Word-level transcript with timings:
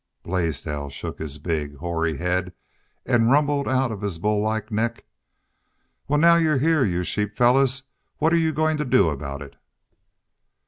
Blaisdell 0.23 0.89
shook 0.89 1.19
his 1.19 1.37
big, 1.37 1.77
hoary 1.77 2.17
head 2.17 2.53
and 3.05 3.29
rumbled 3.29 3.67
out 3.67 3.91
of 3.91 4.01
his 4.01 4.17
bull 4.17 4.41
like 4.41 4.71
neck, 4.71 5.05
"Wal, 6.07 6.17
now 6.17 6.37
you're 6.37 6.57
heah, 6.57 6.81
you 6.81 7.03
sheep 7.03 7.35
fellars, 7.35 7.83
what 8.17 8.33
are 8.33 8.37
you 8.37 8.51
goin' 8.51 8.77
to 8.77 8.85
do 8.85 9.09
aboot 9.09 9.43
it?" 9.43 9.55